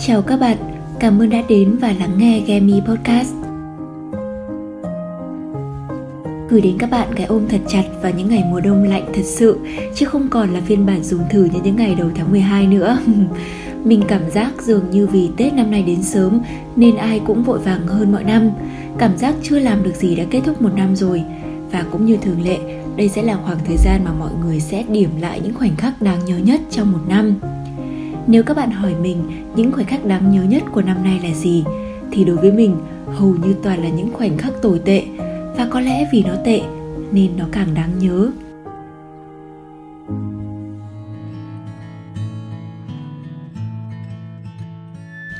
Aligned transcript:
Chào 0.00 0.22
các 0.22 0.40
bạn, 0.40 0.56
cảm 1.00 1.22
ơn 1.22 1.30
đã 1.30 1.42
đến 1.48 1.76
và 1.76 1.92
lắng 1.98 2.18
nghe 2.18 2.40
Gemi 2.46 2.80
Podcast. 2.80 3.34
Gửi 6.48 6.60
đến 6.60 6.78
các 6.78 6.90
bạn 6.90 7.08
cái 7.16 7.26
ôm 7.26 7.48
thật 7.48 7.60
chặt 7.68 7.82
vào 8.02 8.12
những 8.16 8.28
ngày 8.28 8.42
mùa 8.50 8.60
đông 8.60 8.82
lạnh 8.84 9.12
thật 9.14 9.22
sự, 9.24 9.58
chứ 9.94 10.06
không 10.06 10.28
còn 10.28 10.54
là 10.54 10.60
phiên 10.60 10.86
bản 10.86 11.02
dùng 11.02 11.20
thử 11.30 11.44
như 11.44 11.60
những 11.64 11.76
ngày 11.76 11.94
đầu 11.94 12.10
tháng 12.14 12.30
12 12.30 12.66
nữa. 12.66 12.98
Mình 13.84 14.02
cảm 14.08 14.30
giác 14.30 14.52
dường 14.62 14.90
như 14.90 15.06
vì 15.06 15.30
Tết 15.36 15.54
năm 15.54 15.70
nay 15.70 15.82
đến 15.82 16.02
sớm 16.02 16.40
nên 16.76 16.96
ai 16.96 17.20
cũng 17.26 17.42
vội 17.42 17.58
vàng 17.58 17.86
hơn 17.86 18.12
mọi 18.12 18.24
năm. 18.24 18.50
Cảm 18.98 19.18
giác 19.18 19.34
chưa 19.42 19.58
làm 19.58 19.82
được 19.82 19.94
gì 19.94 20.16
đã 20.16 20.24
kết 20.30 20.40
thúc 20.44 20.62
một 20.62 20.70
năm 20.76 20.96
rồi. 20.96 21.22
Và 21.72 21.84
cũng 21.92 22.06
như 22.06 22.16
thường 22.16 22.42
lệ, 22.42 22.58
đây 22.96 23.08
sẽ 23.08 23.22
là 23.22 23.38
khoảng 23.44 23.58
thời 23.64 23.76
gian 23.76 24.04
mà 24.04 24.12
mọi 24.12 24.32
người 24.44 24.60
sẽ 24.60 24.84
điểm 24.88 25.10
lại 25.20 25.40
những 25.44 25.54
khoảnh 25.54 25.76
khắc 25.76 26.02
đáng 26.02 26.24
nhớ 26.24 26.38
nhất 26.38 26.60
trong 26.70 26.92
một 26.92 27.00
năm. 27.08 27.34
Nếu 28.26 28.42
các 28.42 28.56
bạn 28.56 28.70
hỏi 28.70 28.94
mình 29.02 29.18
những 29.56 29.72
khoảnh 29.72 29.86
khắc 29.86 30.06
đáng 30.06 30.30
nhớ 30.30 30.42
nhất 30.42 30.62
của 30.72 30.82
năm 30.82 31.04
nay 31.04 31.20
là 31.22 31.34
gì, 31.34 31.64
thì 32.12 32.24
đối 32.24 32.36
với 32.36 32.52
mình 32.52 32.76
hầu 33.06 33.34
như 33.44 33.54
toàn 33.62 33.82
là 33.82 33.88
những 33.88 34.12
khoảnh 34.12 34.38
khắc 34.38 34.52
tồi 34.62 34.80
tệ 34.84 35.02
và 35.56 35.68
có 35.70 35.80
lẽ 35.80 36.08
vì 36.12 36.22
nó 36.22 36.34
tệ 36.44 36.60
nên 37.12 37.36
nó 37.36 37.44
càng 37.52 37.74
đáng 37.74 37.98
nhớ. 37.98 38.30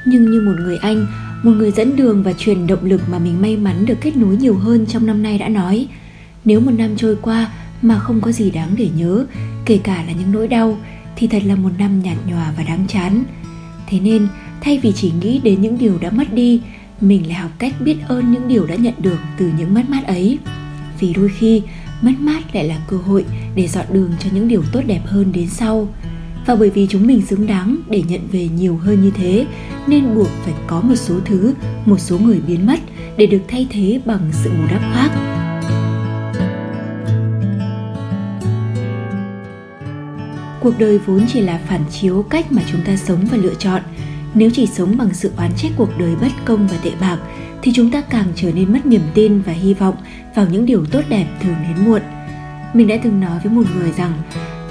Nhưng 0.06 0.30
như 0.30 0.40
một 0.46 0.54
người 0.58 0.76
anh, 0.76 1.06
một 1.42 1.52
người 1.56 1.70
dẫn 1.70 1.96
đường 1.96 2.22
và 2.22 2.32
truyền 2.32 2.66
động 2.66 2.84
lực 2.84 3.00
mà 3.10 3.18
mình 3.18 3.42
may 3.42 3.56
mắn 3.56 3.86
được 3.86 3.96
kết 4.00 4.16
nối 4.16 4.36
nhiều 4.36 4.54
hơn 4.54 4.86
trong 4.86 5.06
năm 5.06 5.22
nay 5.22 5.38
đã 5.38 5.48
nói, 5.48 5.88
nếu 6.44 6.60
một 6.60 6.72
năm 6.78 6.96
trôi 6.96 7.16
qua 7.22 7.52
mà 7.82 7.98
không 7.98 8.20
có 8.20 8.32
gì 8.32 8.50
đáng 8.50 8.74
để 8.76 8.88
nhớ, 8.96 9.26
kể 9.64 9.78
cả 9.78 10.04
là 10.06 10.12
những 10.12 10.32
nỗi 10.32 10.48
đau, 10.48 10.76
thì 11.16 11.26
thật 11.26 11.42
là 11.44 11.54
một 11.54 11.70
năm 11.78 12.02
nhạt 12.02 12.16
nhòa 12.26 12.52
và 12.56 12.62
đáng 12.62 12.84
chán. 12.88 13.24
Thế 13.88 14.00
nên, 14.00 14.28
thay 14.60 14.78
vì 14.78 14.92
chỉ 14.92 15.12
nghĩ 15.20 15.40
đến 15.44 15.62
những 15.62 15.78
điều 15.78 15.98
đã 15.98 16.10
mất 16.10 16.32
đi, 16.32 16.60
mình 17.00 17.28
lại 17.28 17.34
học 17.34 17.50
cách 17.58 17.74
biết 17.80 17.96
ơn 18.08 18.32
những 18.32 18.48
điều 18.48 18.66
đã 18.66 18.74
nhận 18.74 18.94
được 18.98 19.18
từ 19.38 19.50
những 19.58 19.74
mất 19.74 19.90
mát 19.90 20.06
ấy. 20.06 20.38
Vì 21.00 21.12
đôi 21.12 21.28
khi, 21.38 21.62
mất 22.02 22.12
mát 22.18 22.54
lại 22.54 22.64
là 22.64 22.78
cơ 22.88 22.96
hội 22.96 23.24
để 23.54 23.68
dọn 23.68 23.86
đường 23.92 24.10
cho 24.18 24.30
những 24.32 24.48
điều 24.48 24.62
tốt 24.72 24.80
đẹp 24.86 25.00
hơn 25.06 25.32
đến 25.32 25.48
sau. 25.48 25.88
Và 26.46 26.54
bởi 26.54 26.70
vì 26.70 26.86
chúng 26.90 27.06
mình 27.06 27.22
xứng 27.26 27.46
đáng 27.46 27.76
để 27.88 28.02
nhận 28.08 28.20
về 28.32 28.48
nhiều 28.48 28.76
hơn 28.76 29.02
như 29.02 29.10
thế, 29.10 29.46
nên 29.86 30.14
buộc 30.14 30.28
phải 30.28 30.54
có 30.66 30.80
một 30.80 30.96
số 30.96 31.14
thứ, 31.24 31.54
một 31.86 32.00
số 32.00 32.18
người 32.18 32.40
biến 32.46 32.66
mất 32.66 32.80
để 33.16 33.26
được 33.26 33.42
thay 33.48 33.66
thế 33.70 34.00
bằng 34.04 34.20
sự 34.32 34.50
bù 34.50 34.66
đắp 34.70 34.80
khác. 34.94 35.40
Cuộc 40.64 40.78
đời 40.78 40.98
vốn 40.98 41.26
chỉ 41.28 41.40
là 41.40 41.60
phản 41.66 41.80
chiếu 41.90 42.22
cách 42.30 42.52
mà 42.52 42.62
chúng 42.72 42.80
ta 42.84 42.96
sống 42.96 43.26
và 43.30 43.36
lựa 43.36 43.54
chọn. 43.54 43.82
Nếu 44.34 44.50
chỉ 44.54 44.66
sống 44.66 44.96
bằng 44.96 45.14
sự 45.14 45.32
oán 45.36 45.50
trách 45.56 45.72
cuộc 45.76 45.98
đời 45.98 46.16
bất 46.20 46.32
công 46.44 46.68
và 46.68 46.76
tệ 46.82 46.90
bạc, 47.00 47.18
thì 47.62 47.72
chúng 47.74 47.90
ta 47.90 48.00
càng 48.00 48.26
trở 48.36 48.52
nên 48.52 48.72
mất 48.72 48.86
niềm 48.86 49.00
tin 49.14 49.40
và 49.40 49.52
hy 49.52 49.74
vọng 49.74 49.94
vào 50.34 50.46
những 50.50 50.66
điều 50.66 50.84
tốt 50.84 51.00
đẹp 51.08 51.26
thường 51.42 51.54
đến 51.68 51.84
muộn. 51.84 52.02
Mình 52.74 52.88
đã 52.88 52.96
từng 53.02 53.20
nói 53.20 53.40
với 53.44 53.52
một 53.52 53.62
người 53.76 53.92
rằng, 53.92 54.12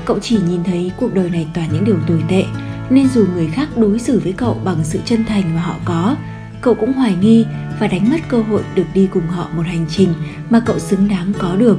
cậu 0.05 0.19
chỉ 0.19 0.38
nhìn 0.47 0.63
thấy 0.63 0.91
cuộc 0.97 1.13
đời 1.13 1.30
này 1.30 1.47
toàn 1.53 1.69
những 1.73 1.85
điều 1.85 1.97
tồi 2.07 2.23
tệ, 2.30 2.44
nên 2.89 3.09
dù 3.09 3.25
người 3.33 3.47
khác 3.47 3.69
đối 3.78 4.00
xử 4.00 4.19
với 4.19 4.33
cậu 4.33 4.61
bằng 4.63 4.78
sự 4.83 5.00
chân 5.05 5.25
thành 5.25 5.55
mà 5.55 5.61
họ 5.61 5.75
có, 5.85 6.16
cậu 6.61 6.75
cũng 6.75 6.94
hoài 6.94 7.16
nghi 7.22 7.45
và 7.80 7.88
đánh 7.88 8.09
mất 8.09 8.19
cơ 8.28 8.41
hội 8.41 8.61
được 8.75 8.85
đi 8.94 9.07
cùng 9.13 9.28
họ 9.28 9.50
một 9.55 9.63
hành 9.66 9.85
trình 9.89 10.13
mà 10.50 10.59
cậu 10.66 10.80
xứng 10.80 11.07
đáng 11.07 11.33
có 11.39 11.55
được 11.55 11.78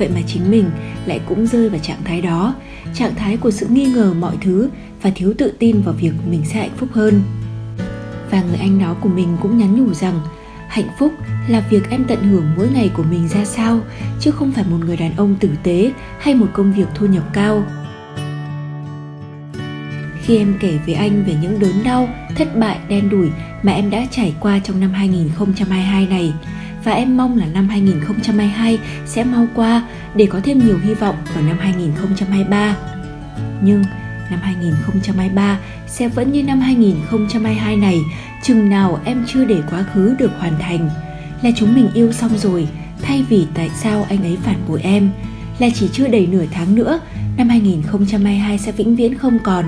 vậy 0.00 0.08
mà 0.14 0.20
chính 0.26 0.50
mình 0.50 0.70
lại 1.06 1.20
cũng 1.28 1.46
rơi 1.46 1.68
vào 1.68 1.80
trạng 1.80 2.04
thái 2.04 2.20
đó. 2.20 2.54
Trạng 2.94 3.14
thái 3.14 3.36
của 3.36 3.50
sự 3.50 3.66
nghi 3.70 3.84
ngờ 3.84 4.14
mọi 4.20 4.36
thứ 4.40 4.68
và 5.02 5.10
thiếu 5.14 5.34
tự 5.38 5.52
tin 5.58 5.82
vào 5.82 5.94
việc 5.94 6.12
mình 6.30 6.42
sẽ 6.44 6.60
hạnh 6.60 6.76
phúc 6.76 6.88
hơn. 6.92 7.22
Và 8.30 8.42
người 8.42 8.58
anh 8.60 8.78
đó 8.78 8.96
của 9.00 9.08
mình 9.08 9.36
cũng 9.42 9.58
nhắn 9.58 9.76
nhủ 9.76 9.94
rằng 9.94 10.20
hạnh 10.68 10.88
phúc 10.98 11.12
là 11.48 11.60
việc 11.70 11.90
em 11.90 12.04
tận 12.04 12.22
hưởng 12.22 12.46
mỗi 12.56 12.68
ngày 12.74 12.90
của 12.96 13.02
mình 13.02 13.28
ra 13.28 13.44
sao 13.44 13.80
chứ 14.20 14.30
không 14.30 14.52
phải 14.52 14.64
một 14.70 14.78
người 14.84 14.96
đàn 14.96 15.16
ông 15.16 15.36
tử 15.40 15.50
tế 15.62 15.92
hay 16.18 16.34
một 16.34 16.46
công 16.52 16.72
việc 16.72 16.86
thu 16.94 17.06
nhập 17.06 17.24
cao. 17.32 17.64
Khi 20.22 20.36
em 20.36 20.54
kể 20.60 20.78
với 20.86 20.94
anh 20.94 21.24
về 21.24 21.34
những 21.42 21.58
đớn 21.60 21.84
đau, 21.84 22.08
thất 22.36 22.58
bại, 22.58 22.78
đen 22.88 23.08
đủi 23.08 23.28
mà 23.62 23.72
em 23.72 23.90
đã 23.90 24.06
trải 24.10 24.34
qua 24.40 24.58
trong 24.58 24.80
năm 24.80 24.92
2022 24.92 26.06
này, 26.06 26.32
và 26.84 26.92
em 26.92 27.16
mong 27.16 27.36
là 27.36 27.46
năm 27.46 27.68
2022 27.68 28.78
sẽ 29.06 29.24
mau 29.24 29.46
qua 29.54 29.82
để 30.14 30.26
có 30.26 30.40
thêm 30.44 30.66
nhiều 30.66 30.78
hy 30.82 30.94
vọng 30.94 31.16
vào 31.34 31.44
năm 31.44 31.58
2023. 31.60 32.76
Nhưng 33.62 33.84
năm 34.30 34.40
2023 34.42 35.58
sẽ 35.86 36.08
vẫn 36.08 36.32
như 36.32 36.42
năm 36.42 36.60
2022 36.60 37.76
này, 37.76 38.00
chừng 38.42 38.70
nào 38.70 39.00
em 39.04 39.24
chưa 39.26 39.44
để 39.44 39.62
quá 39.70 39.84
khứ 39.94 40.14
được 40.18 40.30
hoàn 40.38 40.58
thành. 40.58 40.90
Là 41.42 41.50
chúng 41.56 41.74
mình 41.74 41.88
yêu 41.94 42.12
xong 42.12 42.38
rồi, 42.38 42.68
thay 43.02 43.24
vì 43.28 43.46
tại 43.54 43.70
sao 43.74 44.06
anh 44.08 44.22
ấy 44.22 44.38
phản 44.42 44.56
bội 44.68 44.80
em, 44.82 45.10
là 45.58 45.68
chỉ 45.74 45.88
chưa 45.92 46.08
đầy 46.08 46.26
nửa 46.26 46.44
tháng 46.52 46.74
nữa, 46.74 47.00
năm 47.36 47.48
2022 47.48 48.58
sẽ 48.58 48.72
vĩnh 48.72 48.96
viễn 48.96 49.18
không 49.18 49.38
còn. 49.38 49.64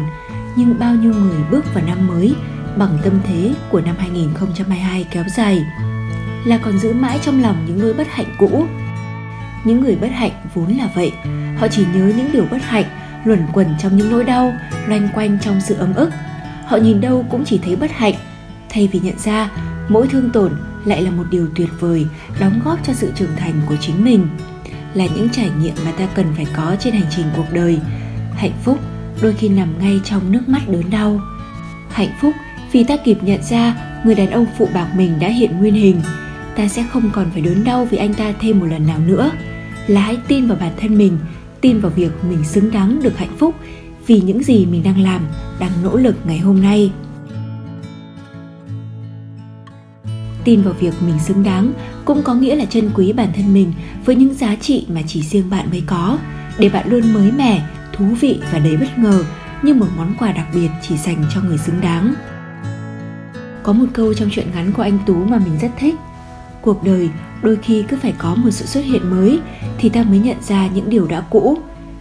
Nhưng 0.57 0.79
bao 0.79 0.95
nhiêu 0.95 1.15
người 1.15 1.41
bước 1.51 1.75
vào 1.75 1.85
năm 1.85 2.07
mới 2.07 2.35
bằng 2.77 2.99
tâm 3.05 3.13
thế 3.25 3.55
của 3.71 3.81
năm 3.81 3.95
2022 3.99 5.05
kéo 5.11 5.25
dài 5.37 5.63
là 6.45 6.59
còn 6.59 6.79
giữ 6.79 6.93
mãi 6.93 7.19
trong 7.23 7.43
lòng 7.43 7.65
những 7.67 7.79
nỗi 7.79 7.93
bất 7.95 8.07
hạnh 8.11 8.35
cũ. 8.39 8.67
Những 9.65 9.81
người 9.81 9.97
bất 9.97 10.11
hạnh 10.13 10.33
vốn 10.55 10.77
là 10.77 10.89
vậy, 10.95 11.13
họ 11.57 11.69
chỉ 11.69 11.85
nhớ 11.95 12.13
những 12.17 12.33
điều 12.33 12.45
bất 12.51 12.63
hạnh, 12.63 12.85
luẩn 13.25 13.47
quẩn 13.53 13.75
trong 13.79 13.97
những 13.97 14.11
nỗi 14.11 14.25
đau, 14.25 14.53
loanh 14.87 15.09
quanh 15.15 15.39
trong 15.41 15.61
sự 15.61 15.75
ấm 15.75 15.95
ức. 15.95 16.11
Họ 16.67 16.77
nhìn 16.77 17.01
đâu 17.01 17.25
cũng 17.31 17.45
chỉ 17.45 17.59
thấy 17.59 17.77
bất 17.77 17.91
hạnh. 17.91 18.15
Thay 18.69 18.89
vì 18.93 19.01
nhận 19.01 19.19
ra, 19.19 19.51
mỗi 19.89 20.09
thương 20.09 20.31
tổn 20.31 20.53
lại 20.85 21.03
là 21.03 21.11
một 21.11 21.25
điều 21.31 21.49
tuyệt 21.55 21.69
vời, 21.81 22.07
đóng 22.41 22.61
góp 22.65 22.87
cho 22.87 22.93
sự 22.93 23.13
trưởng 23.15 23.37
thành 23.37 23.55
của 23.69 23.77
chính 23.81 24.05
mình, 24.05 24.27
là 24.95 25.07
những 25.17 25.29
trải 25.29 25.51
nghiệm 25.61 25.75
mà 25.85 25.93
ta 25.93 26.07
cần 26.15 26.27
phải 26.37 26.47
có 26.57 26.77
trên 26.81 26.95
hành 26.95 27.11
trình 27.11 27.27
cuộc 27.37 27.47
đời. 27.53 27.79
Hạnh 28.37 28.53
phúc 28.63 28.79
đôi 29.23 29.35
khi 29.35 29.49
nằm 29.49 29.79
ngay 29.79 30.01
trong 30.05 30.33
nước 30.33 30.49
mắt 30.49 30.69
đớn 30.69 30.91
đau. 30.91 31.21
Hạnh 31.91 32.13
phúc 32.21 32.35
vì 32.73 32.85
ta 32.85 32.97
kịp 32.97 33.19
nhận 33.23 33.43
ra 33.43 33.75
người 34.05 34.15
đàn 34.15 34.31
ông 34.31 34.47
phụ 34.59 34.69
bạc 34.75 34.89
mình 34.97 35.21
đã 35.21 35.29
hiện 35.29 35.59
nguyên 35.59 35.75
hình 35.75 36.01
ta 36.57 36.69
sẽ 36.69 36.85
không 36.93 37.11
còn 37.13 37.31
phải 37.33 37.43
đớn 37.43 37.65
đau 37.65 37.85
vì 37.85 37.99
anh 37.99 38.15
ta 38.15 38.33
thêm 38.41 38.61
một 38.61 38.67
lần 38.67 38.87
nào 38.87 38.99
nữa. 39.07 39.31
Là 39.87 40.01
hãy 40.01 40.19
tin 40.29 40.47
vào 40.47 40.59
bản 40.61 40.73
thân 40.81 40.99
mình, 40.99 41.19
tin 41.61 41.81
vào 41.81 41.93
việc 41.97 42.11
mình 42.29 42.45
xứng 42.45 42.71
đáng 42.71 43.03
được 43.03 43.19
hạnh 43.19 43.37
phúc 43.39 43.55
vì 44.07 44.21
những 44.21 44.43
gì 44.43 44.67
mình 44.67 44.83
đang 44.83 45.01
làm, 45.01 45.23
đang 45.59 45.71
nỗ 45.83 45.97
lực 45.97 46.17
ngày 46.25 46.39
hôm 46.39 46.63
nay. 46.63 46.93
Tin 50.45 50.63
vào 50.63 50.75
việc 50.75 50.95
mình 51.07 51.19
xứng 51.19 51.43
đáng 51.43 51.73
cũng 52.05 52.23
có 52.23 52.35
nghĩa 52.35 52.57
là 52.57 52.65
trân 52.65 52.91
quý 52.95 53.13
bản 53.13 53.29
thân 53.37 53.55
mình 53.55 53.73
với 54.05 54.17
những 54.17 54.35
giá 54.35 54.57
trị 54.57 54.87
mà 54.89 55.01
chỉ 55.07 55.23
riêng 55.23 55.51
bạn 55.51 55.71
mới 55.71 55.83
có. 55.87 56.19
Để 56.59 56.69
bạn 56.69 56.89
luôn 56.89 57.13
mới 57.13 57.33
mẻ, 57.33 57.69
thú 57.93 58.05
vị 58.21 58.41
và 58.53 58.59
đầy 58.59 58.77
bất 58.77 58.99
ngờ 58.99 59.25
như 59.63 59.75
một 59.75 59.87
món 59.97 60.15
quà 60.19 60.33
đặc 60.33 60.47
biệt 60.55 60.69
chỉ 60.83 60.97
dành 60.97 61.25
cho 61.35 61.41
người 61.41 61.59
xứng 61.59 61.81
đáng. 61.81 62.15
Có 63.63 63.73
một 63.73 63.87
câu 63.93 64.15
trong 64.15 64.31
truyện 64.31 64.47
ngắn 64.55 64.73
của 64.73 64.83
anh 64.83 64.99
tú 65.07 65.15
mà 65.15 65.39
mình 65.39 65.59
rất 65.61 65.71
thích 65.79 65.95
cuộc 66.63 66.85
đời, 66.85 67.09
đôi 67.43 67.57
khi 67.63 67.85
cứ 67.89 67.97
phải 67.97 68.15
có 68.19 68.35
một 68.35 68.51
sự 68.51 68.67
xuất 68.67 68.85
hiện 68.85 69.11
mới 69.11 69.39
thì 69.79 69.89
ta 69.89 70.03
mới 70.03 70.19
nhận 70.19 70.37
ra 70.43 70.67
những 70.67 70.91
điều 70.91 71.07
đã 71.07 71.21
cũ. 71.21 71.59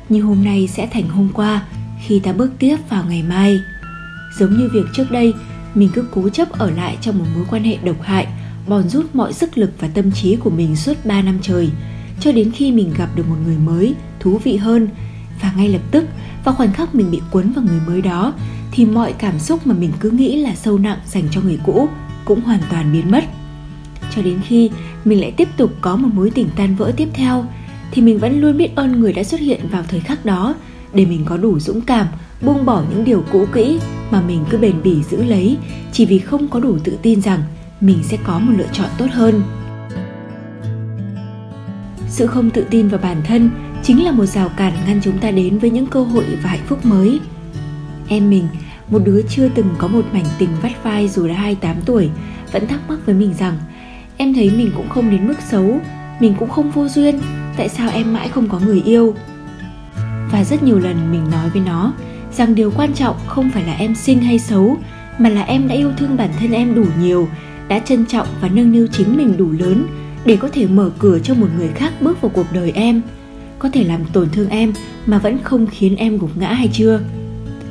Như 0.10 0.22
hôm 0.22 0.44
nay 0.44 0.68
sẽ 0.68 0.88
thành 0.92 1.10
hôm 1.10 1.30
qua 1.34 1.64
khi 2.06 2.20
ta 2.20 2.34
bước 2.34 2.52
tiếp 2.60 2.78
vào 2.90 3.04
ngày 3.10 3.24
mai. 3.24 3.60
Giống 4.40 4.58
như 4.58 4.70
việc 4.74 4.86
trước 4.94 5.12
đây, 5.12 5.34
mình 5.76 5.90
cứ 5.94 6.06
cố 6.12 6.30
chấp 6.30 6.52
ở 6.52 6.72
lại 6.72 6.98
trong 7.02 7.20
một 7.20 7.26
mối 7.36 7.46
quan 7.50 7.64
hệ 7.64 7.78
độc 7.84 8.02
hại, 8.02 8.28
bòn 8.68 8.90
rút 8.90 9.16
mọi 9.16 9.34
sức 9.34 9.58
lực 9.58 9.72
và 9.80 9.88
tâm 9.88 10.12
trí 10.12 10.36
của 10.36 10.50
mình 10.50 10.76
suốt 10.76 11.06
3 11.06 11.22
năm 11.22 11.40
trời, 11.42 11.70
cho 12.20 12.32
đến 12.32 12.52
khi 12.52 12.72
mình 12.72 12.94
gặp 12.98 13.10
được 13.16 13.30
một 13.30 13.36
người 13.46 13.58
mới, 13.58 13.96
thú 14.20 14.40
vị 14.44 14.57
hơn. 14.57 14.88
Và 15.42 15.54
ngay 15.57 15.69
lập 15.69 15.81
tức, 15.92 16.06
vào 16.44 16.56
khoảnh 16.56 16.74
khắc 16.74 16.96
mình 16.96 17.12
bị 17.12 17.22
cuốn 17.31 17.52
vào 17.52 17.66
người 17.66 17.80
mới 17.88 18.02
đó, 18.02 18.34
thì 18.72 18.86
mọi 18.86 19.14
cảm 19.14 19.40
xúc 19.40 19.68
mà 19.68 19.74
mình 19.74 19.92
cứ 20.00 20.10
nghĩ 20.10 20.42
là 20.42 20.56
sâu 20.56 20.78
nặng 20.78 21.00
dành 21.06 21.24
cho 21.31 21.42
người 21.42 21.60
cũ 21.66 21.90
cũng 22.25 22.42
hoàn 22.42 22.60
toàn 22.69 22.94
biến 22.94 23.12
mất 23.12 23.24
cho 24.16 24.22
đến 24.22 24.40
khi 24.48 24.72
mình 25.06 25.22
lại 25.22 25.31
tiếp 25.31 25.48
tục 25.58 25.72
có 25.81 25.96
một 25.96 26.10
mối 26.13 26.31
tình 26.36 26.50
tan 26.56 26.75
vỡ 26.75 26.92
tiếp 26.98 27.08
theo, 27.13 27.46
thì 27.92 28.02
mình 28.02 28.19
vẫn 28.19 28.42
luôn 28.42 28.58
biết 28.58 28.75
ơn 28.75 29.00
người 29.00 29.13
đã 29.13 29.24
xuất 29.24 29.40
hiện 29.40 29.60
vào 29.72 29.84
thời 29.88 30.00
khắc 30.00 30.25
đó, 30.25 30.56
để 30.94 31.06
mình 31.06 31.25
có 31.25 31.38
đủ 31.38 31.60
dũng 31.60 31.81
cảm 31.81 32.08
buông 32.42 32.66
bỏ 32.66 32.84
những 32.90 33.04
điều 33.04 33.24
cũ 33.31 33.46
kỹ 33.54 33.80
mà 34.12 34.22
mình 34.22 34.46
cứ 34.50 34.58
bền 34.58 34.75
bỉ 34.84 35.04
giữ 35.04 35.24
lấy, 35.24 35.58
chỉ 35.92 36.06
vì 36.06 36.19
không 36.19 36.48
có 36.48 36.60
đủ 36.60 36.78
tự 36.84 36.98
tin 37.02 37.22
rằng 37.22 37.40
mình 37.81 37.98
sẽ 38.04 38.18
có 38.24 38.40
một 38.40 38.54
lựa 38.58 38.68
chọn 38.74 38.90
tốt 38.98 39.08
hơn. 39.12 39.42
Sự 42.10 42.28
không 42.28 42.50
tự 42.50 42.66
tin 42.69 42.88
vào 42.88 43.00
bản 43.04 43.18
thân 43.24 43.50
chính 43.84 44.04
là 44.04 44.12
một 44.12 44.25
rào 44.25 44.50
cản 44.50 44.74
ngăn 44.88 45.02
chúng 45.04 45.18
ta 45.18 45.31
đến 45.31 45.60
với 45.60 45.69
những 45.69 45.88
cơ 45.88 46.04
hội 46.04 46.25
và 46.44 46.50
hạnh 46.50 46.66
phúc 46.68 46.86
mới. 46.86 47.19
Em 48.07 48.30
mình, 48.30 48.48
một 48.90 49.02
đứa 49.06 49.22
chưa 49.30 49.50
từng 49.56 49.68
có 49.78 49.88
một 49.88 50.06
mảnh 50.14 50.25
tình 50.40 50.50
vắt 50.62 50.84
vai 50.84 51.07
dù 51.07 51.28
đã 51.28 51.34
28 51.34 51.75
tuổi, 51.86 52.10
vẫn 52.52 52.68
thắc 52.68 52.80
mắc 52.90 53.00
với 53.06 53.16
mình 53.16 53.34
rằng 53.40 53.57
em 54.21 54.33
thấy 54.33 54.50
mình 54.50 54.71
cũng 54.75 54.89
không 54.89 55.12
đến 55.12 55.27
mức 55.27 55.41
xấu, 55.50 55.79
mình 56.19 56.33
cũng 56.39 56.50
không 56.50 56.71
vô 56.71 56.88
duyên. 56.88 57.19
Tại 57.57 57.69
sao 57.69 57.89
em 57.89 58.13
mãi 58.13 58.29
không 58.29 58.50
có 58.50 58.59
người 58.59 58.81
yêu? 58.85 59.15
Và 60.31 60.44
rất 60.44 60.63
nhiều 60.63 60.79
lần 60.79 61.12
mình 61.12 61.29
nói 61.31 61.50
với 61.50 61.62
nó 61.65 61.94
rằng 62.31 62.56
điều 62.56 62.71
quan 62.71 62.94
trọng 62.94 63.15
không 63.27 63.50
phải 63.53 63.63
là 63.63 63.73
em 63.73 63.95
xinh 63.95 64.21
hay 64.21 64.39
xấu, 64.39 64.77
mà 65.19 65.29
là 65.29 65.41
em 65.41 65.68
đã 65.68 65.75
yêu 65.75 65.91
thương 65.97 66.18
bản 66.18 66.29
thân 66.39 66.51
em 66.51 66.75
đủ 66.75 66.85
nhiều, 67.00 67.27
đã 67.68 67.79
trân 67.79 68.06
trọng 68.06 68.27
và 68.41 68.47
nâng 68.47 68.71
niu 68.71 68.88
chính 68.91 69.18
mình 69.18 69.38
đủ 69.38 69.51
lớn 69.51 69.88
để 70.25 70.35
có 70.35 70.50
thể 70.53 70.68
mở 70.68 70.91
cửa 71.00 71.19
cho 71.19 71.33
một 71.33 71.47
người 71.57 71.69
khác 71.75 71.94
bước 72.01 72.21
vào 72.21 72.31
cuộc 72.35 72.47
đời 72.53 72.71
em. 72.75 73.01
Có 73.59 73.69
thể 73.69 73.83
làm 73.83 74.06
tổn 74.13 74.29
thương 74.29 74.50
em 74.50 74.73
mà 75.06 75.18
vẫn 75.18 75.38
không 75.44 75.68
khiến 75.68 75.95
em 75.95 76.18
gục 76.18 76.38
ngã 76.38 76.53
hay 76.53 76.69
chưa? 76.73 77.00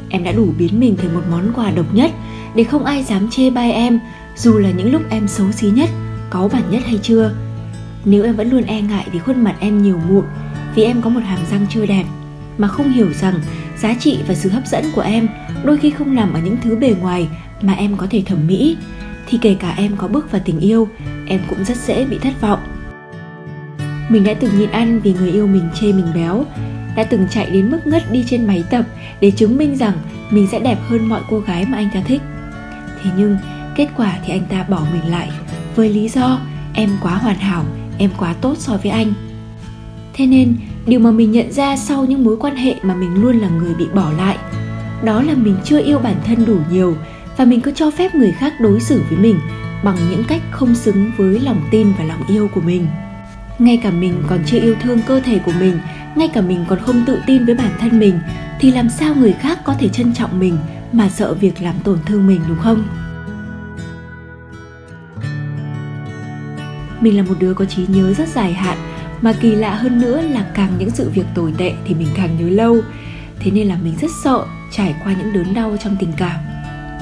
Em 0.08 0.24
đã 0.24 0.32
đủ 0.32 0.48
biến 0.58 0.80
mình 0.80 0.96
thành 0.96 1.14
một 1.14 1.22
món 1.30 1.52
quà 1.54 1.70
độc 1.70 1.94
nhất 1.94 2.10
để 2.54 2.64
không 2.64 2.84
ai 2.84 3.02
dám 3.02 3.28
chê 3.30 3.50
bai 3.50 3.72
em, 3.72 4.00
dù 4.36 4.58
là 4.58 4.70
những 4.70 4.92
lúc 4.92 5.02
em 5.10 5.28
xấu 5.28 5.52
xí 5.52 5.66
nhất 5.66 5.90
cáu 6.30 6.48
bản 6.48 6.62
nhất 6.70 6.82
hay 6.86 6.98
chưa? 7.02 7.32
Nếu 8.04 8.24
em 8.24 8.36
vẫn 8.36 8.50
luôn 8.50 8.64
e 8.64 8.80
ngại 8.80 9.06
vì 9.12 9.18
khuôn 9.18 9.44
mặt 9.44 9.54
em 9.60 9.82
nhiều 9.82 10.00
mụn, 10.08 10.24
vì 10.74 10.82
em 10.82 11.02
có 11.02 11.10
một 11.10 11.20
hàm 11.20 11.38
răng 11.50 11.66
chưa 11.70 11.86
đẹp, 11.86 12.04
mà 12.58 12.68
không 12.68 12.92
hiểu 12.92 13.12
rằng 13.12 13.34
giá 13.78 13.94
trị 13.94 14.18
và 14.28 14.34
sự 14.34 14.48
hấp 14.48 14.66
dẫn 14.66 14.84
của 14.94 15.00
em 15.00 15.28
đôi 15.64 15.78
khi 15.78 15.90
không 15.90 16.14
nằm 16.14 16.34
ở 16.34 16.40
những 16.40 16.56
thứ 16.62 16.76
bề 16.76 16.94
ngoài 17.00 17.28
mà 17.62 17.72
em 17.72 17.96
có 17.96 18.06
thể 18.10 18.22
thẩm 18.26 18.46
mỹ, 18.46 18.76
thì 19.26 19.38
kể 19.42 19.56
cả 19.60 19.74
em 19.76 19.96
có 19.96 20.08
bước 20.08 20.32
vào 20.32 20.42
tình 20.44 20.60
yêu, 20.60 20.88
em 21.26 21.40
cũng 21.48 21.64
rất 21.64 21.76
dễ 21.76 22.04
bị 22.04 22.18
thất 22.18 22.40
vọng. 22.40 22.60
Mình 24.08 24.24
đã 24.24 24.34
từng 24.34 24.58
nhịn 24.58 24.70
ăn 24.70 25.00
vì 25.00 25.12
người 25.12 25.30
yêu 25.30 25.46
mình 25.46 25.68
chê 25.80 25.92
mình 25.92 26.06
béo, 26.14 26.44
đã 26.96 27.04
từng 27.04 27.26
chạy 27.30 27.50
đến 27.50 27.70
mức 27.70 27.86
ngất 27.86 28.12
đi 28.12 28.24
trên 28.28 28.46
máy 28.46 28.64
tập 28.70 28.84
để 29.20 29.30
chứng 29.30 29.56
minh 29.56 29.76
rằng 29.76 29.94
mình 30.30 30.48
sẽ 30.52 30.58
đẹp 30.60 30.78
hơn 30.88 31.08
mọi 31.08 31.20
cô 31.30 31.40
gái 31.40 31.66
mà 31.68 31.78
anh 31.78 31.88
ta 31.94 32.00
thích. 32.00 32.22
Thế 33.02 33.10
nhưng, 33.16 33.36
kết 33.76 33.88
quả 33.96 34.18
thì 34.26 34.32
anh 34.32 34.46
ta 34.48 34.62
bỏ 34.62 34.82
mình 34.92 35.10
lại 35.10 35.30
với 35.76 35.88
lý 35.88 36.08
do, 36.08 36.40
em 36.74 36.90
quá 37.02 37.14
hoàn 37.14 37.36
hảo, 37.36 37.64
em 37.98 38.10
quá 38.18 38.34
tốt 38.40 38.54
so 38.58 38.76
với 38.82 38.92
anh. 38.92 39.12
Thế 40.14 40.26
nên, 40.26 40.56
điều 40.86 41.00
mà 41.00 41.10
mình 41.10 41.32
nhận 41.32 41.52
ra 41.52 41.76
sau 41.76 42.04
những 42.04 42.24
mối 42.24 42.36
quan 42.40 42.56
hệ 42.56 42.74
mà 42.82 42.94
mình 42.94 43.22
luôn 43.22 43.38
là 43.38 43.48
người 43.48 43.74
bị 43.74 43.86
bỏ 43.94 44.12
lại, 44.12 44.36
đó 45.04 45.22
là 45.22 45.34
mình 45.34 45.56
chưa 45.64 45.82
yêu 45.82 45.98
bản 45.98 46.16
thân 46.26 46.44
đủ 46.46 46.56
nhiều 46.70 46.96
và 47.36 47.44
mình 47.44 47.60
cứ 47.60 47.72
cho 47.74 47.90
phép 47.90 48.14
người 48.14 48.32
khác 48.32 48.60
đối 48.60 48.80
xử 48.80 49.02
với 49.10 49.18
mình 49.18 49.36
bằng 49.84 49.96
những 50.10 50.24
cách 50.28 50.42
không 50.50 50.74
xứng 50.74 51.10
với 51.16 51.40
lòng 51.40 51.62
tin 51.70 51.92
và 51.98 52.04
lòng 52.04 52.22
yêu 52.28 52.48
của 52.54 52.60
mình. 52.60 52.86
Ngay 53.58 53.76
cả 53.76 53.90
mình 53.90 54.14
còn 54.26 54.38
chưa 54.46 54.58
yêu 54.60 54.74
thương 54.82 55.00
cơ 55.06 55.20
thể 55.20 55.38
của 55.38 55.52
mình, 55.60 55.78
ngay 56.16 56.28
cả 56.28 56.40
mình 56.40 56.64
còn 56.68 56.78
không 56.78 57.04
tự 57.06 57.20
tin 57.26 57.44
với 57.44 57.54
bản 57.54 57.70
thân 57.80 57.98
mình, 57.98 58.18
thì 58.60 58.70
làm 58.70 58.90
sao 58.90 59.14
người 59.14 59.32
khác 59.32 59.58
có 59.64 59.74
thể 59.74 59.88
trân 59.88 60.14
trọng 60.14 60.38
mình 60.38 60.58
mà 60.92 61.08
sợ 61.08 61.34
việc 61.34 61.62
làm 61.62 61.74
tổn 61.84 61.98
thương 62.06 62.26
mình, 62.26 62.40
đúng 62.48 62.58
không? 62.58 62.84
Mình 67.00 67.16
là 67.16 67.22
một 67.22 67.34
đứa 67.40 67.54
có 67.54 67.64
trí 67.64 67.86
nhớ 67.88 68.12
rất 68.12 68.28
dài 68.28 68.52
hạn, 68.52 68.78
mà 69.20 69.32
kỳ 69.32 69.54
lạ 69.54 69.74
hơn 69.74 70.00
nữa 70.00 70.20
là 70.20 70.46
càng 70.54 70.72
những 70.78 70.90
sự 70.90 71.10
việc 71.10 71.26
tồi 71.34 71.54
tệ 71.58 71.72
thì 71.84 71.94
mình 71.94 72.08
càng 72.14 72.36
nhớ 72.40 72.48
lâu. 72.48 72.80
Thế 73.38 73.50
nên 73.50 73.68
là 73.68 73.76
mình 73.84 73.94
rất 74.00 74.10
sợ 74.24 74.44
trải 74.72 74.94
qua 75.04 75.14
những 75.18 75.32
đớn 75.32 75.54
đau 75.54 75.76
trong 75.84 75.96
tình 76.00 76.12
cảm. 76.16 76.40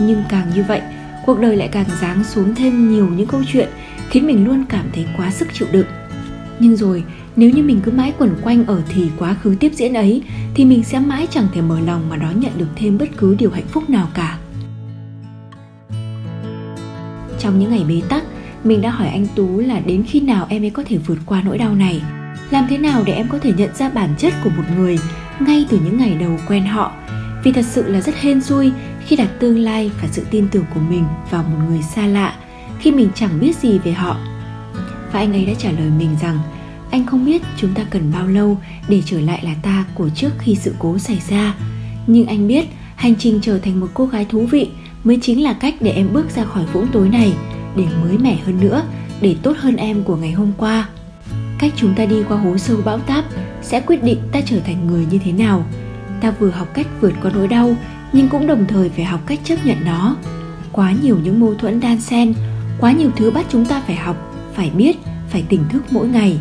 Nhưng 0.00 0.22
càng 0.28 0.50
như 0.54 0.64
vậy, 0.68 0.80
cuộc 1.26 1.40
đời 1.40 1.56
lại 1.56 1.68
càng 1.68 1.86
giáng 2.00 2.24
xuống 2.24 2.54
thêm 2.54 2.90
nhiều 2.90 3.08
những 3.08 3.26
câu 3.26 3.40
chuyện, 3.52 3.68
khiến 4.10 4.26
mình 4.26 4.44
luôn 4.44 4.64
cảm 4.68 4.84
thấy 4.94 5.06
quá 5.16 5.30
sức 5.30 5.48
chịu 5.52 5.68
đựng. 5.72 5.86
Nhưng 6.58 6.76
rồi, 6.76 7.04
nếu 7.36 7.50
như 7.50 7.62
mình 7.62 7.80
cứ 7.84 7.92
mãi 7.92 8.12
quẩn 8.18 8.34
quanh 8.42 8.66
ở 8.66 8.82
thì 8.88 9.10
quá 9.18 9.34
khứ 9.34 9.56
tiếp 9.60 9.72
diễn 9.74 9.94
ấy, 9.94 10.22
thì 10.54 10.64
mình 10.64 10.84
sẽ 10.84 11.00
mãi 11.00 11.26
chẳng 11.30 11.48
thể 11.54 11.60
mở 11.60 11.80
lòng 11.80 12.08
mà 12.08 12.16
đón 12.16 12.40
nhận 12.40 12.52
được 12.58 12.68
thêm 12.76 12.98
bất 12.98 13.08
cứ 13.16 13.36
điều 13.38 13.50
hạnh 13.50 13.66
phúc 13.66 13.90
nào 13.90 14.08
cả. 14.14 14.38
Trong 17.38 17.58
những 17.58 17.70
ngày 17.70 17.84
bế 17.88 18.00
tắc 18.08 18.24
mình 18.64 18.80
đã 18.80 18.90
hỏi 18.90 19.08
anh 19.08 19.26
tú 19.36 19.58
là 19.58 19.80
đến 19.80 20.04
khi 20.08 20.20
nào 20.20 20.46
em 20.50 20.62
ấy 20.62 20.70
có 20.70 20.82
thể 20.86 20.96
vượt 20.96 21.18
qua 21.26 21.42
nỗi 21.44 21.58
đau 21.58 21.74
này? 21.74 22.02
Làm 22.50 22.66
thế 22.68 22.78
nào 22.78 23.02
để 23.06 23.12
em 23.12 23.28
có 23.28 23.38
thể 23.38 23.52
nhận 23.56 23.74
ra 23.74 23.88
bản 23.88 24.14
chất 24.18 24.34
của 24.44 24.50
một 24.50 24.62
người 24.76 24.98
ngay 25.40 25.66
từ 25.68 25.80
những 25.84 25.98
ngày 25.98 26.16
đầu 26.20 26.38
quen 26.48 26.66
họ? 26.66 26.92
Vì 27.44 27.52
thật 27.52 27.64
sự 27.64 27.88
là 27.88 28.00
rất 28.00 28.14
hên 28.20 28.42
xui 28.42 28.72
khi 29.06 29.16
đặt 29.16 29.28
tương 29.38 29.58
lai 29.58 29.90
và 30.02 30.08
sự 30.12 30.26
tin 30.30 30.48
tưởng 30.48 30.64
của 30.74 30.80
mình 30.80 31.04
vào 31.30 31.42
một 31.42 31.58
người 31.68 31.82
xa 31.82 32.06
lạ 32.06 32.34
khi 32.78 32.92
mình 32.92 33.08
chẳng 33.14 33.40
biết 33.40 33.56
gì 33.56 33.78
về 33.78 33.92
họ. 33.92 34.16
Và 35.12 35.20
anh 35.20 35.32
ấy 35.32 35.46
đã 35.46 35.52
trả 35.58 35.70
lời 35.70 35.90
mình 35.98 36.10
rằng, 36.22 36.38
anh 36.90 37.06
không 37.06 37.26
biết 37.26 37.42
chúng 37.56 37.74
ta 37.74 37.84
cần 37.90 38.12
bao 38.12 38.26
lâu 38.26 38.58
để 38.88 39.02
trở 39.06 39.20
lại 39.20 39.40
là 39.44 39.54
ta 39.62 39.84
của 39.94 40.08
trước 40.08 40.30
khi 40.38 40.54
sự 40.54 40.74
cố 40.78 40.98
xảy 40.98 41.18
ra. 41.28 41.54
Nhưng 42.06 42.26
anh 42.26 42.48
biết 42.48 42.66
hành 42.96 43.14
trình 43.16 43.38
trở 43.42 43.58
thành 43.58 43.80
một 43.80 43.88
cô 43.94 44.06
gái 44.06 44.26
thú 44.28 44.46
vị 44.46 44.68
mới 45.04 45.18
chính 45.22 45.42
là 45.42 45.52
cách 45.52 45.74
để 45.80 45.90
em 45.90 46.08
bước 46.12 46.26
ra 46.36 46.44
khỏi 46.44 46.64
vũng 46.72 46.86
tối 46.92 47.08
này 47.08 47.32
để 47.78 47.84
mới 48.02 48.18
mẻ 48.18 48.36
hơn 48.46 48.60
nữa, 48.60 48.82
để 49.20 49.36
tốt 49.42 49.56
hơn 49.58 49.76
em 49.76 50.02
của 50.02 50.16
ngày 50.16 50.32
hôm 50.32 50.52
qua. 50.56 50.88
Cách 51.58 51.72
chúng 51.76 51.94
ta 51.94 52.04
đi 52.04 52.22
qua 52.28 52.36
hố 52.36 52.58
sâu 52.58 52.76
bão 52.84 52.98
táp 52.98 53.24
sẽ 53.62 53.80
quyết 53.80 54.02
định 54.02 54.18
ta 54.32 54.40
trở 54.46 54.60
thành 54.60 54.86
người 54.86 55.06
như 55.10 55.18
thế 55.24 55.32
nào. 55.32 55.64
Ta 56.20 56.30
vừa 56.30 56.50
học 56.50 56.68
cách 56.74 56.86
vượt 57.00 57.12
qua 57.22 57.30
nỗi 57.34 57.48
đau, 57.48 57.76
nhưng 58.12 58.28
cũng 58.28 58.46
đồng 58.46 58.66
thời 58.68 58.88
phải 58.88 59.04
học 59.04 59.20
cách 59.26 59.38
chấp 59.44 59.56
nhận 59.64 59.76
nó. 59.84 60.16
Quá 60.72 60.92
nhiều 61.02 61.18
những 61.22 61.40
mâu 61.40 61.54
thuẫn 61.54 61.80
đan 61.80 62.00
xen, 62.00 62.34
quá 62.80 62.92
nhiều 62.92 63.10
thứ 63.16 63.30
bắt 63.30 63.46
chúng 63.50 63.64
ta 63.64 63.82
phải 63.86 63.96
học, 63.96 64.16
phải 64.54 64.70
biết, 64.70 64.96
phải 65.28 65.44
tỉnh 65.48 65.68
thức 65.68 65.82
mỗi 65.90 66.08
ngày. 66.08 66.38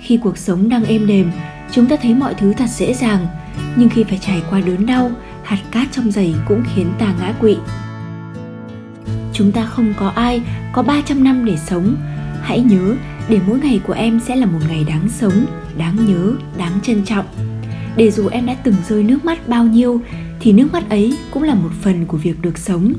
Khi 0.00 0.16
cuộc 0.16 0.38
sống 0.38 0.68
đang 0.68 0.84
êm 0.84 1.06
đềm, 1.06 1.30
chúng 1.70 1.86
ta 1.86 1.96
thấy 2.02 2.14
mọi 2.14 2.34
thứ 2.34 2.52
thật 2.52 2.68
dễ 2.68 2.94
dàng, 2.94 3.26
nhưng 3.76 3.88
khi 3.88 4.04
phải 4.04 4.18
trải 4.18 4.42
qua 4.50 4.60
đớn 4.60 4.86
đau, 4.86 5.10
hạt 5.42 5.60
cát 5.70 5.88
trong 5.92 6.10
giày 6.10 6.34
cũng 6.48 6.62
khiến 6.74 6.92
ta 6.98 7.14
ngã 7.20 7.32
quỵ 7.40 7.56
chúng 9.34 9.52
ta 9.52 9.64
không 9.64 9.94
có 9.96 10.08
ai, 10.08 10.42
có 10.72 10.82
300 10.82 11.24
năm 11.24 11.44
để 11.44 11.56
sống. 11.56 11.96
Hãy 12.42 12.60
nhớ, 12.60 12.94
để 13.28 13.38
mỗi 13.46 13.60
ngày 13.60 13.80
của 13.86 13.92
em 13.92 14.20
sẽ 14.20 14.36
là 14.36 14.46
một 14.46 14.58
ngày 14.68 14.84
đáng 14.88 15.08
sống, 15.08 15.46
đáng 15.78 15.96
nhớ, 16.06 16.32
đáng 16.58 16.78
trân 16.82 17.04
trọng. 17.04 17.26
Để 17.96 18.10
dù 18.10 18.28
em 18.28 18.46
đã 18.46 18.54
từng 18.54 18.74
rơi 18.88 19.02
nước 19.02 19.24
mắt 19.24 19.48
bao 19.48 19.64
nhiêu, 19.64 20.00
thì 20.40 20.52
nước 20.52 20.72
mắt 20.72 20.90
ấy 20.90 21.18
cũng 21.30 21.42
là 21.42 21.54
một 21.54 21.70
phần 21.82 22.06
của 22.06 22.16
việc 22.16 22.42
được 22.42 22.58
sống. 22.58 22.92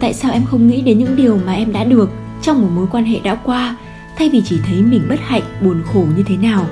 Tại 0.00 0.14
sao 0.14 0.32
em 0.32 0.44
không 0.44 0.68
nghĩ 0.68 0.80
đến 0.80 0.98
những 0.98 1.16
điều 1.16 1.38
mà 1.46 1.52
em 1.52 1.72
đã 1.72 1.84
được 1.84 2.10
trong 2.42 2.62
một 2.62 2.68
mối 2.74 2.86
quan 2.90 3.04
hệ 3.04 3.20
đã 3.24 3.34
qua, 3.34 3.76
thay 4.16 4.28
vì 4.28 4.42
chỉ 4.44 4.58
thấy 4.66 4.82
mình 4.82 5.02
bất 5.08 5.20
hạnh, 5.20 5.42
buồn 5.60 5.82
khổ 5.92 6.04
như 6.16 6.22
thế 6.26 6.36
nào? 6.36 6.66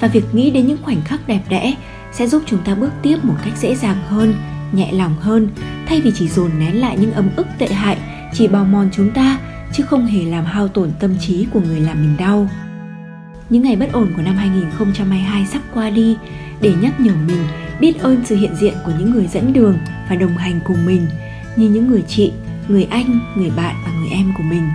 Và 0.00 0.08
việc 0.08 0.24
nghĩ 0.34 0.50
đến 0.50 0.66
những 0.66 0.78
khoảnh 0.82 1.00
khắc 1.04 1.28
đẹp 1.28 1.40
đẽ 1.48 1.74
sẽ 2.12 2.26
giúp 2.26 2.42
chúng 2.46 2.60
ta 2.64 2.74
bước 2.74 2.90
tiếp 3.02 3.24
một 3.24 3.34
cách 3.44 3.52
dễ 3.56 3.74
dàng 3.74 3.96
hơn 4.08 4.34
nhẹ 4.72 4.92
lòng 4.92 5.14
hơn 5.20 5.48
thay 5.86 6.00
vì 6.00 6.12
chỉ 6.14 6.28
dồn 6.28 6.50
nén 6.58 6.80
lại 6.80 6.96
những 7.00 7.12
ấm 7.12 7.28
ức 7.36 7.46
tệ 7.58 7.68
hại 7.68 7.98
chỉ 8.32 8.48
bào 8.48 8.64
mòn 8.64 8.88
chúng 8.92 9.10
ta 9.10 9.38
chứ 9.72 9.84
không 9.84 10.06
hề 10.06 10.24
làm 10.24 10.44
hao 10.44 10.68
tổn 10.68 10.90
tâm 11.00 11.14
trí 11.20 11.46
của 11.52 11.60
người 11.60 11.80
làm 11.80 12.00
mình 12.00 12.16
đau. 12.18 12.48
Những 13.50 13.62
ngày 13.62 13.76
bất 13.76 13.92
ổn 13.92 14.12
của 14.16 14.22
năm 14.22 14.36
2022 14.36 15.46
sắp 15.46 15.62
qua 15.74 15.90
đi 15.90 16.16
để 16.60 16.72
nhắc 16.82 17.00
nhở 17.00 17.12
mình 17.26 17.42
biết 17.80 18.00
ơn 18.00 18.22
sự 18.24 18.36
hiện 18.36 18.54
diện 18.60 18.74
của 18.84 18.92
những 18.98 19.10
người 19.10 19.26
dẫn 19.26 19.52
đường 19.52 19.78
và 20.08 20.16
đồng 20.16 20.36
hành 20.36 20.60
cùng 20.64 20.86
mình 20.86 21.06
như 21.56 21.68
những 21.68 21.88
người 21.88 22.02
chị, 22.08 22.32
người 22.68 22.84
anh, 22.84 23.20
người 23.36 23.50
bạn 23.56 23.74
và 23.84 23.92
người 23.92 24.10
em 24.10 24.32
của 24.36 24.42
mình. 24.42 24.68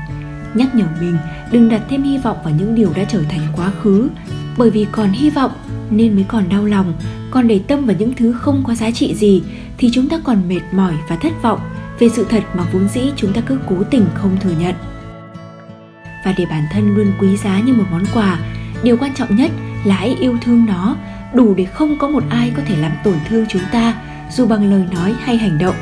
Nhắc 0.53 0.75
nhở 0.75 0.85
mình 0.99 1.17
đừng 1.51 1.69
đặt 1.69 1.81
thêm 1.89 2.03
hy 2.03 2.17
vọng 2.17 2.37
vào 2.43 2.53
những 2.59 2.75
điều 2.75 2.93
đã 2.95 3.03
trở 3.03 3.23
thành 3.29 3.47
quá 3.55 3.71
khứ 3.81 4.09
bởi 4.57 4.69
vì 4.69 4.85
còn 4.91 5.11
hy 5.11 5.29
vọng 5.29 5.51
nên 5.89 6.15
mới 6.15 6.25
còn 6.27 6.49
đau 6.49 6.65
lòng 6.65 6.93
còn 7.31 7.47
để 7.47 7.59
tâm 7.67 7.85
vào 7.85 7.95
những 7.99 8.13
thứ 8.13 8.33
không 8.33 8.63
có 8.67 8.75
giá 8.75 8.91
trị 8.91 9.15
gì 9.15 9.43
thì 9.77 9.89
chúng 9.93 10.09
ta 10.09 10.17
còn 10.23 10.47
mệt 10.47 10.61
mỏi 10.71 10.93
và 11.09 11.15
thất 11.15 11.41
vọng 11.41 11.59
về 11.99 12.09
sự 12.09 12.25
thật 12.29 12.43
mà 12.53 12.63
vốn 12.71 12.87
dĩ 12.87 13.01
chúng 13.15 13.33
ta 13.33 13.41
cứ 13.41 13.59
cố 13.69 13.75
tình 13.91 14.05
không 14.13 14.37
thừa 14.39 14.53
nhận. 14.59 14.75
Và 16.25 16.33
để 16.37 16.45
bản 16.49 16.63
thân 16.71 16.95
luôn 16.95 17.11
quý 17.19 17.37
giá 17.37 17.59
như 17.59 17.73
một 17.73 17.85
món 17.91 18.03
quà, 18.13 18.39
điều 18.83 18.97
quan 18.97 19.13
trọng 19.13 19.35
nhất 19.35 19.51
là 19.85 19.95
hãy 19.95 20.15
yêu 20.19 20.37
thương 20.41 20.65
nó, 20.65 20.95
đủ 21.33 21.53
để 21.57 21.65
không 21.65 21.97
có 21.99 22.07
một 22.07 22.23
ai 22.29 22.51
có 22.57 22.63
thể 22.67 22.77
làm 22.77 22.91
tổn 23.03 23.15
thương 23.29 23.45
chúng 23.49 23.61
ta, 23.71 23.93
dù 24.31 24.45
bằng 24.45 24.71
lời 24.71 24.83
nói 24.93 25.15
hay 25.19 25.37
hành 25.37 25.57
động. 25.57 25.75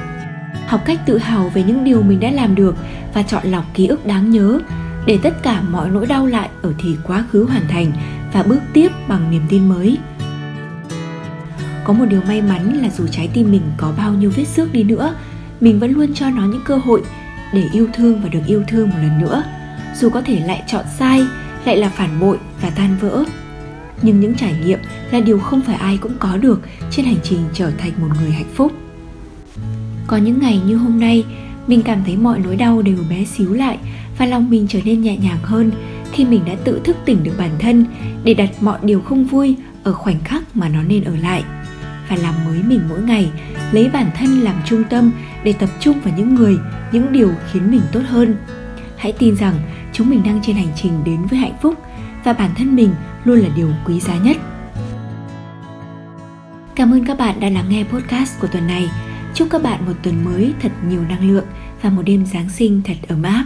Học 0.68 0.82
cách 0.86 1.00
tự 1.06 1.18
hào 1.18 1.50
về 1.50 1.64
những 1.64 1.84
điều 1.84 2.02
mình 2.02 2.20
đã 2.20 2.32
làm 2.32 2.56
được 2.56 2.76
và 3.14 3.24
chọn 3.24 3.44
lọc 3.46 3.66
ký 3.74 3.88
ức 3.88 4.06
đáng 4.06 4.32
nhớ 4.32 4.60
để 5.06 5.20
tất 5.24 5.44
cả 5.44 5.62
mọi 5.62 5.90
nỗi 5.90 6.06
đau 6.06 6.26
lại 6.26 6.50
ở 6.62 6.74
thì 6.80 6.98
quá 7.04 7.24
khứ 7.32 7.46
hoàn 7.46 7.68
thành 7.68 7.92
và 8.34 8.44
bước 8.44 8.60
tiếp 8.74 8.92
bằng 9.08 9.32
niềm 9.32 9.42
tin 9.50 9.70
mới 9.70 9.98
có 11.84 11.94
một 11.94 12.06
điều 12.06 12.22
may 12.28 12.42
mắn 12.42 12.82
là 12.82 12.90
dù 12.98 13.08
trái 13.08 13.30
tim 13.34 13.52
mình 13.52 13.62
có 13.78 13.94
bao 13.98 14.14
nhiêu 14.14 14.32
vết 14.36 14.46
xước 14.46 14.74
đi 14.74 14.84
nữa, 14.84 15.16
mình 15.62 15.80
vẫn 15.80 15.92
luôn 15.92 16.14
cho 16.14 16.30
nó 16.30 16.46
những 16.46 16.62
cơ 16.66 16.78
hội 16.78 17.04
để 17.54 17.64
yêu 17.74 17.88
thương 17.94 18.22
và 18.22 18.30
được 18.30 18.42
yêu 18.48 18.64
thương 18.68 18.90
một 18.90 18.96
lần 19.02 19.22
nữa. 19.22 19.44
Dù 19.96 20.10
có 20.10 20.22
thể 20.22 20.40
lại 20.40 20.64
chọn 20.68 20.86
sai, 21.00 21.24
lại 21.66 21.78
là 21.78 21.90
phản 21.90 22.20
bội 22.20 22.38
và 22.62 22.70
tan 22.70 22.98
vỡ. 23.02 23.24
Nhưng 24.02 24.20
những 24.20 24.36
trải 24.36 24.56
nghiệm 24.66 24.80
là 25.12 25.20
điều 25.20 25.40
không 25.40 25.62
phải 25.62 25.76
ai 25.76 25.98
cũng 25.98 26.14
có 26.20 26.38
được 26.38 26.62
trên 26.92 27.06
hành 27.06 27.20
trình 27.24 27.40
trở 27.54 27.72
thành 27.78 27.92
một 27.98 28.08
người 28.22 28.32
hạnh 28.32 28.52
phúc. 28.56 28.72
Có 30.08 30.18
những 30.18 30.40
ngày 30.40 30.62
như 30.68 30.76
hôm 30.76 31.00
nay, 31.00 31.26
mình 31.68 31.82
cảm 31.82 32.04
thấy 32.06 32.18
mọi 32.18 32.40
nỗi 32.40 32.56
đau 32.56 32.82
đều 32.82 32.98
bé 33.10 33.26
xíu 33.26 33.54
lại 33.54 33.78
và 34.18 34.26
lòng 34.26 34.50
mình 34.50 34.68
trở 34.70 34.80
nên 34.86 35.02
nhẹ 35.02 35.18
nhàng 35.18 35.40
hơn 35.44 35.72
khi 36.12 36.26
mình 36.26 36.42
đã 36.46 36.56
tự 36.64 36.82
thức 36.84 36.98
tỉnh 37.06 37.24
được 37.24 37.32
bản 37.38 37.52
thân 37.60 37.86
để 38.24 38.34
đặt 38.34 38.50
mọi 38.62 38.80
điều 38.84 39.02
không 39.02 39.26
vui 39.26 39.56
ở 39.84 39.94
khoảnh 39.94 40.20
khắc 40.24 40.56
mà 40.56 40.70
nó 40.70 40.84
nên 40.84 41.04
ở 41.04 41.16
lại 41.16 41.44
và 42.16 42.22
làm 42.22 42.46
mới 42.46 42.64
mình 42.64 42.82
mỗi 42.90 43.02
ngày, 43.02 43.32
lấy 43.72 43.90
bản 43.90 44.12
thân 44.18 44.42
làm 44.42 44.56
trung 44.66 44.84
tâm 44.90 45.12
để 45.44 45.54
tập 45.54 45.70
trung 45.80 46.00
vào 46.00 46.14
những 46.18 46.36
người, 46.36 46.58
những 46.92 47.12
điều 47.12 47.32
khiến 47.52 47.72
mình 47.72 47.82
tốt 47.92 48.02
hơn. 48.08 48.36
Hãy 48.98 49.14
tin 49.20 49.36
rằng 49.36 49.54
chúng 49.94 50.10
mình 50.10 50.24
đang 50.26 50.40
trên 50.44 50.56
hành 50.56 50.74
trình 50.76 51.04
đến 51.04 51.26
với 51.26 51.40
hạnh 51.40 51.58
phúc 51.62 51.74
và 52.24 52.34
bản 52.34 52.50
thân 52.58 52.76
mình 52.76 52.94
luôn 53.24 53.40
là 53.40 53.50
điều 53.56 53.70
quý 53.86 54.00
giá 54.00 54.18
nhất. 54.18 54.38
Cảm 56.76 56.94
ơn 56.94 57.06
các 57.06 57.18
bạn 57.18 57.40
đã 57.40 57.50
lắng 57.50 57.66
nghe 57.70 57.84
podcast 57.84 58.40
của 58.40 58.48
tuần 58.48 58.68
này. 58.68 58.90
Chúc 59.34 59.48
các 59.52 59.64
bạn 59.64 59.86
một 59.86 59.94
tuần 60.04 60.26
mới 60.26 60.54
thật 60.62 60.72
nhiều 60.88 61.02
năng 61.10 61.32
lượng 61.32 61.46
và 61.82 61.90
một 61.90 62.02
đêm 62.06 62.26
Giáng 62.26 62.50
sinh 62.50 62.82
thật 62.86 62.96
ấm 63.08 63.24
áp. 63.24 63.46